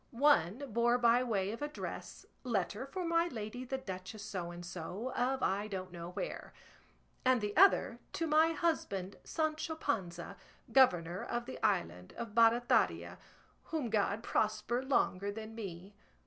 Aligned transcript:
One 0.09 0.63
bore 0.73 0.97
by 0.97 1.21
way 1.23 1.51
of 1.51 1.61
address, 1.61 2.25
Letter 2.43 2.87
for 2.87 3.05
my 3.05 3.27
lady 3.27 3.63
the 3.65 3.77
Duchess 3.77 4.23
So 4.23 4.49
and 4.49 4.65
so, 4.65 5.13
of 5.13 5.43
I 5.43 5.67
don't 5.67 5.91
know 5.91 6.09
where; 6.09 6.53
and 7.23 7.39
the 7.39 7.55
other 7.55 7.99
To 8.13 8.25
my 8.25 8.51
husband 8.53 9.17
Sancho 9.23 9.75
Panza, 9.75 10.37
governor 10.71 11.23
of 11.23 11.45
the 11.45 11.61
island 11.63 12.13
of 12.17 12.33
Barataria, 12.33 13.19
whom 13.65 13.91
God 13.91 14.23
prosper 14.23 14.81
longer 14.81 15.31
than 15.31 15.53
me. 15.53 15.93